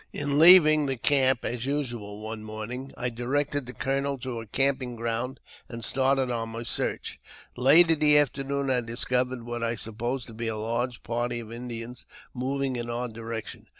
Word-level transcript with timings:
In 0.11 0.39
leaving 0.39 0.87
the 0.87 0.97
camp, 0.97 1.45
as 1.45 1.67
usual, 1.67 2.21
one 2.21 2.43
morning, 2.43 2.91
I 2.97 3.09
directed 3.09 3.67
the 3.67 3.73
colonel 3.73 4.17
to 4.17 4.39
a 4.41 4.47
camping 4.47 4.95
ground, 4.95 5.39
and 5.69 5.85
started 5.85 6.31
on 6.31 6.49
my 6.49 6.63
search. 6.63 7.19
Late 7.55 7.85
JAMES 7.85 7.85
P. 7.85 7.93
BECKWOUBTH. 7.93 7.99
407 8.07 8.07
in 8.07 8.07
the 8.07 8.17
afternoon, 8.65 8.69
I 8.75 8.81
discovered 8.81 9.43
what 9.43 9.61
I 9.63 9.75
supposed 9.75 10.25
to 10.25 10.33
be 10.33 10.47
a 10.47 10.57
large 10.57 11.03
party 11.03 11.39
of 11.39 11.53
Indians 11.53 12.07
moving 12.33 12.77
in 12.77 12.89
our 12.89 13.09
direction. 13.09 13.67